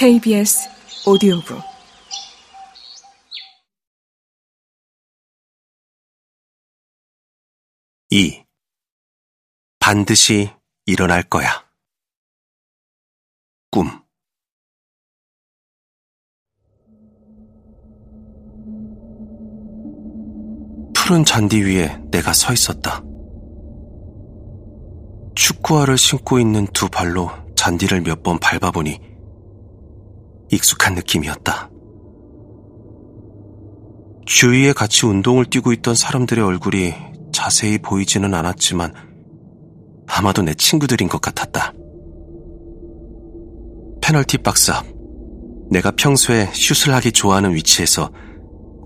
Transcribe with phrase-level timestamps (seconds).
[0.00, 0.66] KBS
[1.06, 1.60] 오디오북
[8.08, 8.42] 이
[9.78, 10.48] 반드시
[10.86, 11.50] 일어날 거야.
[13.70, 14.02] 꿈
[20.94, 23.02] 푸른 잔디 위에 내가 서 있었다.
[25.34, 29.09] 축구화를 신고 있는 두 발로 잔디를 몇 번 밟아보니
[30.50, 31.70] 익숙한 느낌이었다.
[34.26, 36.94] 주위에 같이 운동을 뛰고 있던 사람들의 얼굴이
[37.32, 38.92] 자세히 보이지는 않았지만
[40.06, 41.72] 아마도 내 친구들인 것 같았다.
[44.02, 44.86] 페널티 박스 앞,
[45.70, 48.10] 내가 평소에 슛을 하기 좋아하는 위치에서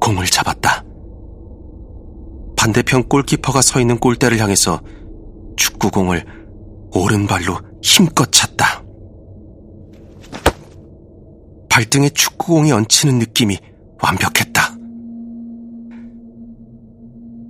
[0.00, 0.84] 공을 잡았다.
[2.56, 4.80] 반대편 골키퍼가 서 있는 골대를 향해서
[5.56, 6.24] 축구공을
[6.94, 8.81] 오른발로 힘껏 찼다.
[11.72, 13.58] 발등에 축구공이 얹히는 느낌이
[14.02, 14.76] 완벽했다.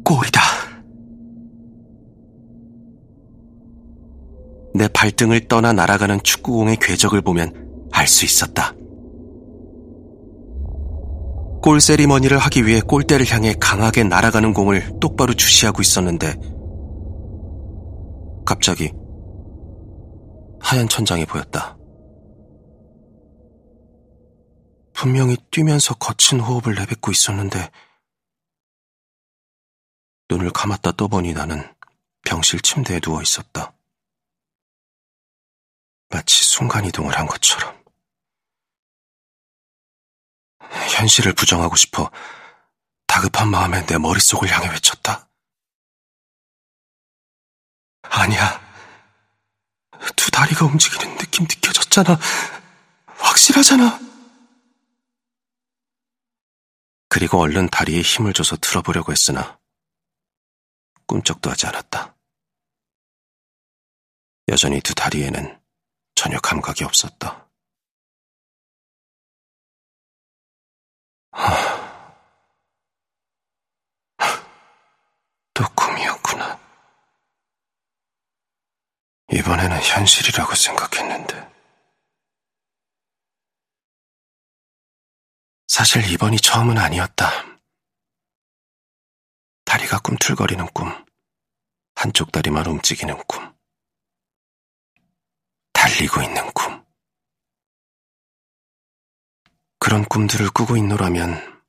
[0.04, 0.40] 골이다.
[4.76, 8.72] 내 발등을 떠나 날아가는 축구공의 궤적을 보면 알 수 있었다.
[11.60, 16.36] 골 세리머니를 하기 위해 골대를 향해 강하게 날아가는 공을 똑바로 주시하고 있었는데
[18.46, 18.92] 갑자기
[20.60, 21.76] 하얀 천장이 보였다.
[24.92, 27.70] 분명히 뛰면서 거친 호흡을 내뱉고 있었는데
[30.30, 31.74] 눈을 감았다 떠보니 나는
[32.24, 33.72] 병실 침대에 누워 있었다.
[36.08, 37.82] 마치 순간이동을 한 것처럼.
[40.96, 42.10] 현실을 부정하고 싶어
[43.06, 45.28] 다급한 마음에 내 머릿속을 향해 외쳤다.
[48.02, 48.60] 아니야.
[50.16, 52.18] 두 다리가 움직이는 느낌 느껴졌잖아.
[53.06, 54.11] 확실하잖아.
[57.14, 59.60] 그리고 얼른 다리에 힘을 줘서 들어보려고 했으나
[61.06, 62.16] 꿈쩍도 하지 않았다.
[64.48, 65.60] 여전히 두 다리에는
[66.14, 67.50] 전혀 감각이 없었다.
[75.52, 76.58] 또 꿈이었구나.
[79.34, 81.51] 이번에는 현실이라고 생각했는데.
[85.82, 87.28] 사실 이번이 처음은 아니었다.
[89.64, 90.86] 다리가 꿈틀거리는 꿈,
[91.96, 93.52] 한쪽 다리만 움직이는 꿈,
[95.72, 96.86] 달리고 있는 꿈.
[99.80, 101.64] 그런 꿈들을 꾸고 있노라면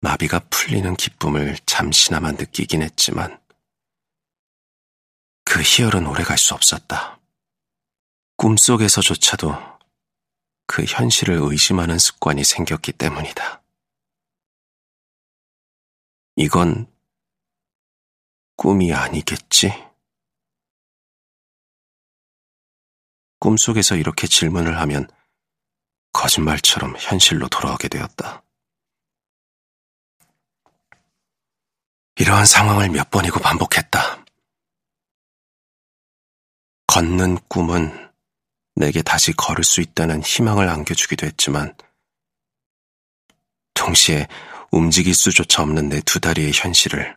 [0.00, 3.42] 마비가 풀리는 기쁨을 잠시나마 느끼긴 했지만
[5.44, 7.18] 그 희열은 오래갈 수 없었다.
[8.36, 9.73] 꿈속에서조차도
[10.66, 13.62] 그 현실을 의심하는 습관이 생겼기 때문이다.
[16.36, 16.90] 이건
[18.56, 19.72] 꿈이 아니겠지?
[23.38, 25.06] 꿈속에서 이렇게 질문을 하면
[26.12, 28.42] 거짓말처럼 현실로 돌아오게 되었다.
[32.16, 34.24] 이러한 상황을 몇 번이고 반복했다.
[36.86, 38.03] 걷는 꿈은
[38.74, 41.76] 내게 다시 걸을 수 있다는 희망을 안겨주기도 했지만,
[43.74, 44.26] 동시에
[44.70, 47.16] 움직일 수조차 없는 내 두 다리의 현실을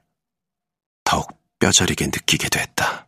[1.04, 3.08] 더욱 뼈저리게 느끼게도 했다.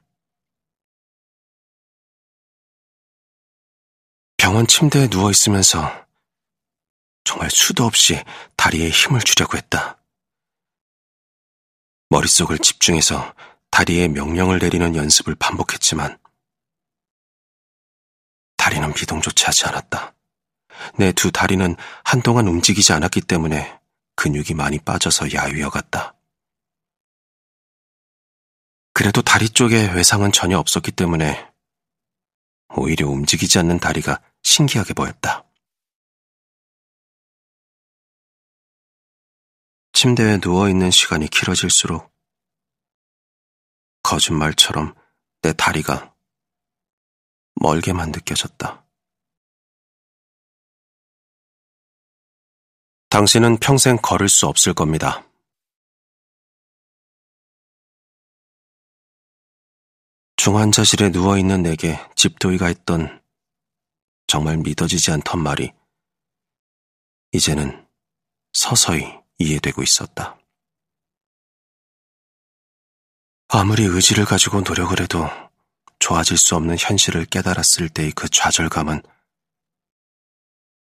[4.38, 6.08] 병원 침대에 누워 있으면서
[7.24, 8.24] 정말 수도 없이
[8.56, 10.02] 다리에 힘을 주려고 했다.
[12.10, 13.36] 머릿속을 집중해서
[13.70, 16.18] 다리에 명령을 내리는 연습을 반복했지만
[18.70, 20.14] 다리는 비동조차 하지 않았다.
[21.00, 23.80] 내 두 다리는 한동안 움직이지 않았기 때문에
[24.16, 26.16] 근육이 많이 빠져서 야위어 갔다.
[28.94, 31.52] 그래도 다리 쪽에 외상은 전혀 없었기 때문에
[32.76, 35.46] 오히려 움직이지 않는 다리가 신기하게 보였다.
[39.94, 42.14] 침대에 누워있는 시간이 길어질수록
[44.04, 44.94] 거짓말처럼
[45.42, 46.14] 내 다리가
[47.62, 48.86] 멀게만 느껴졌다.
[53.10, 55.26] 당신은 평생 걸을 수 없을 겁니다.
[60.38, 63.22] 중환자실에 누워있는 내게 집도이가 했던
[64.28, 65.74] 정말 믿어지지 않던 말이
[67.34, 67.86] 이제는
[68.54, 70.40] 서서히 이해되고 있었다.
[73.50, 75.49] 아무리 의지를 가지고 노력을 해도
[76.10, 79.04] 좋아질 수 없는 현실을 깨달았을 때의 그 좌절감은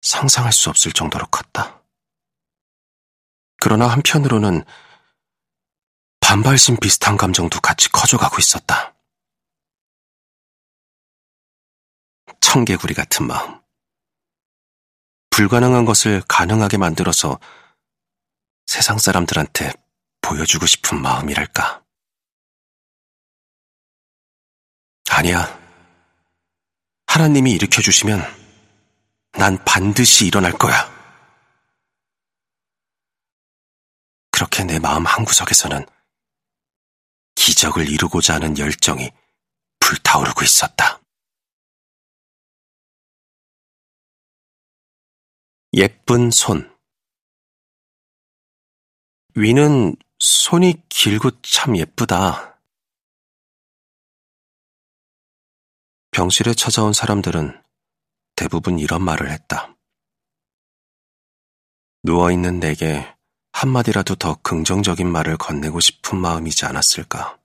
[0.01, 1.83] 상상할 수 없을 정도로 컸다.
[3.61, 4.65] 그러나 한편으로는
[6.19, 8.95] 반발심 비슷한 감정도 같이 커져가고 있었다.
[12.41, 13.61] 청개구리 같은 마음.
[15.29, 17.39] 불가능한 것을 가능하게 만들어서
[18.65, 19.73] 세상 사람들한테
[20.21, 21.82] 보여주고 싶은 마음이랄까.
[25.23, 25.57] 아니야.
[27.07, 28.19] 하나님이 일으켜 주시면
[29.39, 30.91] 난 반드시 일어날 거야.
[34.31, 35.85] 그렇게 내 마음 한구석에서는
[37.35, 39.11] 기적을 이루고자 하는 열정이
[39.79, 40.99] 불타오르고 있었다.
[45.71, 46.69] 예쁜 손.
[49.35, 52.52] 위는 손이 길고 참 예쁘다.
[56.13, 57.59] 병실에 찾아온 사람들은
[58.35, 59.75] 대부분 이런 말을 했다.
[62.03, 63.11] 누워있는 내게
[63.51, 67.39] 한마디라도 더 긍정적인 말을 건네고 싶은 마음이지 않았을까.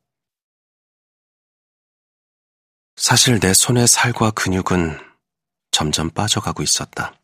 [2.96, 4.98] 사실 내 손의 살과 근육은
[5.70, 7.18] 점점 빠져가고 있었다.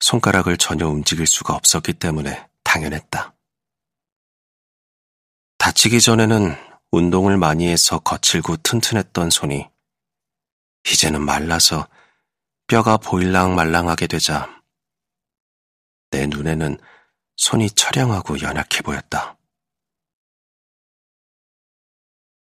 [0.00, 3.32] 손가락을 전혀 움직일 수가 없었기 때문에 당연했다.
[5.58, 9.68] 다치기 전에는 운동을 많이 해서 거칠고 튼튼했던 손이
[10.90, 11.88] 이제는 말라서
[12.66, 14.48] 뼈가 보일랑 말랑하게 되자
[16.10, 16.78] 내 눈에는
[17.36, 19.36] 손이 처량하고 연약해 보였다.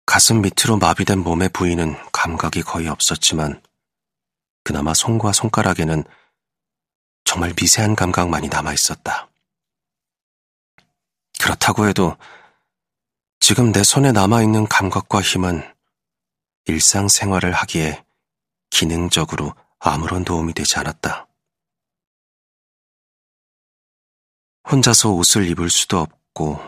[0.06, 3.62] 가슴 밑으로 마비된 몸의 부위는 감각이 거의 없었지만
[4.64, 6.04] 그나마 손과 손가락에는
[7.24, 9.30] 정말 미세한 감각만이 남아 있었다.
[11.40, 12.16] 그렇다고 해도
[13.40, 15.62] 지금 내 손에 남아있는 감각과 힘은
[16.66, 18.04] 일상생활을 하기에
[18.70, 21.28] 기능적으로 아무런 도움이 되지 않았다.
[24.70, 26.60] 혼자서 옷을 입을 수도 없고,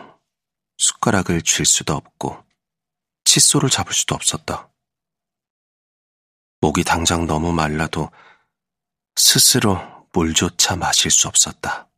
[0.78, 2.44] 숟가락을 쥘 수도 없고,
[3.24, 4.70] 칫솔을 잡을 수도 없었다.
[6.60, 8.10] 목이 당장 너무 말라도
[9.16, 11.88] 스스로 물조차 마실 수 없었다.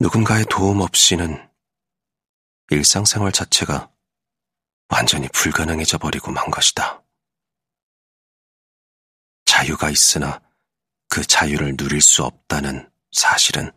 [0.00, 1.48] 누군가의 도움 없이는
[2.70, 3.90] 일상생활 자체가
[4.88, 7.02] 완전히 불가능해져 버리고 만 것이다.
[9.44, 10.40] 자유가 있으나
[11.08, 13.70] 그 자유를 누릴 수 없다는 사실은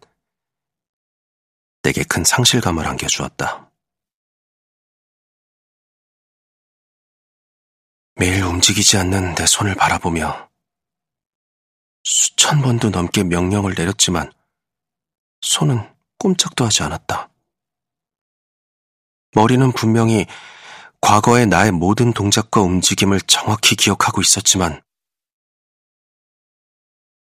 [1.81, 3.71] 내게 큰 상실감을 안겨주었다.
[8.15, 10.49] 매일 움직이지 않는 내 손을 바라보며
[12.03, 14.31] 수천 번도 넘게 명령을 내렸지만
[15.41, 17.29] 손은 꼼짝도 하지 않았다.
[19.37, 20.25] 머리는 분명히
[20.99, 24.81] 과거의 나의 모든 동작과 움직임을 정확히 기억하고 있었지만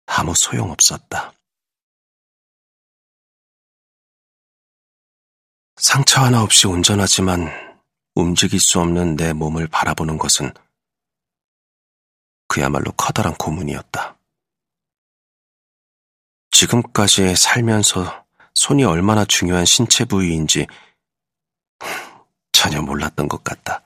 [0.07, 1.33] 아무 소용 없었다.
[5.75, 7.47] 상처 하나 없이 운전하지만
[8.15, 10.51] 움직일 수 없는 내 몸을 바라보는 것은
[12.47, 14.17] 그야말로 커다란 고문이었다.
[16.49, 18.25] 지금까지 살면서
[18.55, 20.65] 손이 얼마나 중요한 신체 부위인지
[22.51, 23.83] 전혀 몰랐던 것 같다.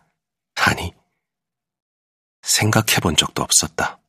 [0.55, 0.93] 아니,
[2.41, 3.99] 생각해 본 적도 없었다.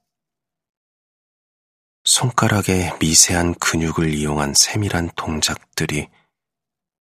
[2.05, 6.09] 손가락의 미세한 근육을 이용한 세밀한 동작들이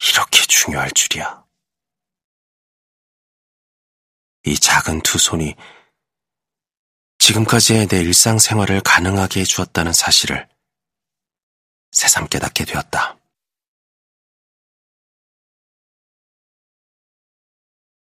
[0.09, 1.43] 이렇게 중요할 줄이야.
[4.45, 5.55] 이 작은 두 손이
[7.19, 10.49] 지금까지의 내 일상생활을 가능하게 해주었다는 사실을
[11.91, 13.00] 새삼 깨닫게 되었다.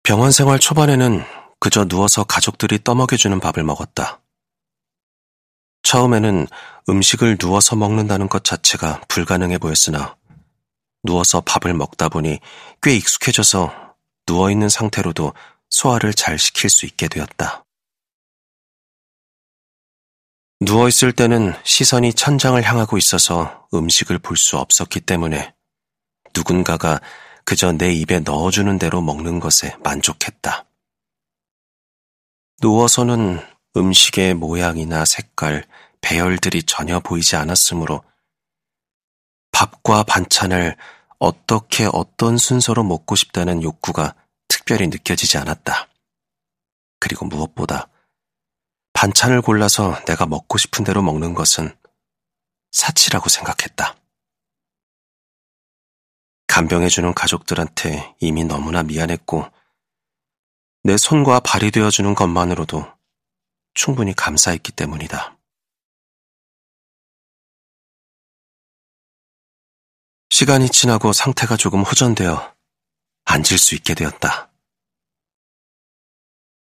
[0.07, 1.25] 병원 생활 초반에는
[1.59, 4.21] 그저 누워서 가족들이 떠먹여주는 밥을 먹었다.
[5.83, 6.47] 처음에는
[6.89, 10.17] 음식을 누워서 먹는다는 것 자체가 불가능해 보였으나
[11.03, 12.39] 누워서 밥을 먹다 보니
[12.83, 13.97] 꽤 익숙해져서
[14.29, 15.33] 누워있는 상태로도
[15.71, 17.65] 소화를 잘 시킬 수 있게 되었다.
[20.61, 25.53] 누워있을 때는 시선이 천장을 향하고 있어서 음식을 볼 수 없었기 때문에
[26.33, 27.01] 누군가가
[27.47, 30.67] 그저 내 입에 넣어주는 대로 먹는 것에 만족했다.
[32.61, 33.41] 누워서는
[33.77, 35.65] 음식의 모양이나 색깔,
[36.01, 38.03] 배열들이 전혀 보이지 않았으므로
[39.53, 40.77] 밥과 반찬을
[41.21, 44.15] 어떻게 어떤 순서로 먹고 싶다는 욕구가
[44.49, 45.89] 특별히 느껴지지 않았다.
[46.99, 47.89] 그리고 무엇보다
[48.93, 51.77] 반찬을 골라서 내가 먹고 싶은 대로 먹는 것은
[52.73, 53.95] 사치라고 생각했다.
[56.57, 59.45] 간병해주는 가족들한테 이미 너무나 미안했고,
[60.85, 62.83] 내 손과 발이 되어주는 것만으로도
[63.75, 65.37] 충분히 감사했기 때문이다.
[70.31, 72.55] 시간이 지나고 상태가 조금 호전되어
[73.27, 74.51] 앉을 수 있게 되었다.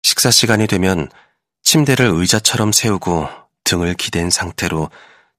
[0.04, 1.10] 식사 시간이 되면
[1.64, 3.30] 침대를 의자처럼 세우고
[3.64, 4.90] 등을 기댄 상태로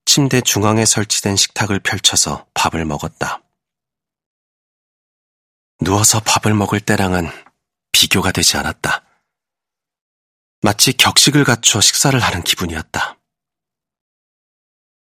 [0.06, 3.39] 침대 중앙에 설치된 식탁을 펼쳐서 밥을 먹었다.
[5.82, 7.26] 누워서 밥을 먹을 때랑은
[7.92, 9.04] 비교가 되지 않았다.
[10.62, 13.18] 마치 격식을 갖춰 식사를 하는 기분이었다.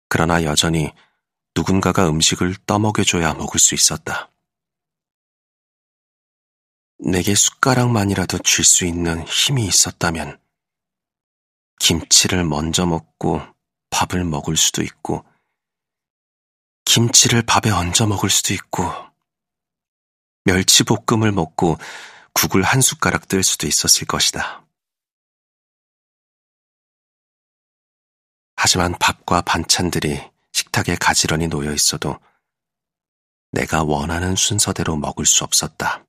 [0.08, 0.94] 그러나 여전히
[1.56, 4.32] 누군가가 음식을 떠먹여줘야 먹을 수 있었다.
[7.00, 10.39] 내게 숟가락만이라도 줄 수 있는 힘이 있었다면
[11.80, 13.41] 김치를 먼저 먹고
[13.89, 15.25] 밥을 먹을 수도 있고
[16.86, 19.11] 김치를 밥에 얹어 먹을 수도 있고
[20.45, 21.77] 멸치볶음을 먹고
[22.33, 24.65] 국을 한 숟가락 뜰 수도 있었을 것이다.
[28.55, 30.21] 하지만 밥과 반찬들이
[30.53, 32.19] 식탁에 가지런히 놓여 있어도
[33.51, 36.05] 내가 원하는 순서대로 먹을 수 없었다.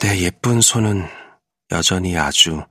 [0.00, 1.06] 내 예쁜 손은
[1.70, 2.64] 여전히 아주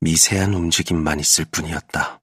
[0.00, 2.16] 미세한 움직임만 있을 뿐이었다.